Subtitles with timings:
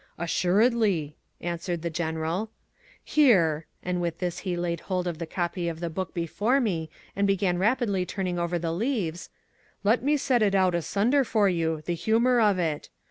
[0.17, 2.49] "Assuredly," answered the General.
[3.03, 6.89] "Here" and with this he laid hold of the copy of the book before me
[7.15, 9.29] and began rapidly turning over the leaves
[9.83, 12.89] "let me set it out asunder for you, the humour of it.